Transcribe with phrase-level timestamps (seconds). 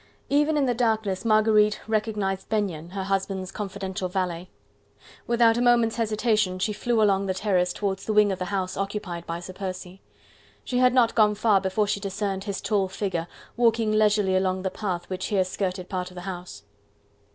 [0.29, 4.49] Even in the darkness Marguerite recognized Benyon, her husband's confidential valet.
[5.27, 8.75] Without a moment's hesitation, she flew along the terrace towards the wing of the house
[8.75, 10.01] occupied by Sir Percy.
[10.63, 14.71] She had not gone far before she discerned his tall figure walking leisurely along the
[14.71, 16.63] path which here skirted part of the house.